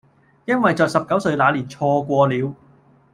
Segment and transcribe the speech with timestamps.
[0.45, 2.55] 因為在十九歲那年錯過了